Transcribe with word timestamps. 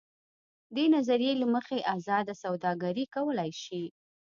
دې 0.75 0.85
نظریې 0.95 1.33
له 1.41 1.47
مخې 1.53 1.79
ازاده 1.95 2.33
سوداګري 2.43 3.05
کولای 3.15 3.51
شي. 3.63 3.83